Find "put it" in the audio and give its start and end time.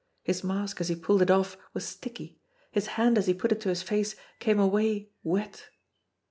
3.35-3.61